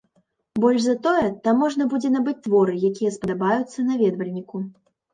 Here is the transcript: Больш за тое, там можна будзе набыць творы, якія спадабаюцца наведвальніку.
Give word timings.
Больш 0.63 0.79
за 0.85 0.95
тое, 1.07 1.27
там 1.43 1.61
можна 1.65 1.87
будзе 1.93 2.13
набыць 2.15 2.35
творы, 2.49 2.75
якія 2.91 3.15
спадабаюцца 3.21 3.89
наведвальніку. 3.91 4.69